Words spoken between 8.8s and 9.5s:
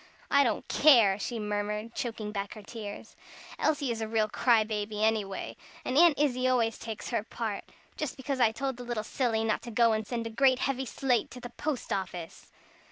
little silly